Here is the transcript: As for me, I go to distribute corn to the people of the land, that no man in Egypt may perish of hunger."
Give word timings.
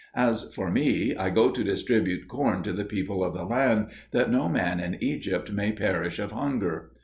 As 0.15 0.51
for 0.55 0.71
me, 0.71 1.15
I 1.15 1.29
go 1.29 1.51
to 1.51 1.63
distribute 1.63 2.27
corn 2.27 2.63
to 2.63 2.73
the 2.73 2.85
people 2.85 3.23
of 3.23 3.35
the 3.35 3.45
land, 3.45 3.91
that 4.09 4.31
no 4.31 4.49
man 4.49 4.79
in 4.79 4.97
Egypt 4.99 5.51
may 5.51 5.71
perish 5.73 6.17
of 6.17 6.31
hunger." 6.31 6.89